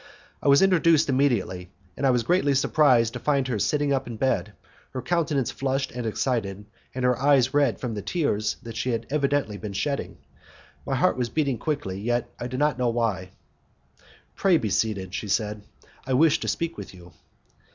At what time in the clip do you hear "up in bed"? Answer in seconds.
3.93-4.53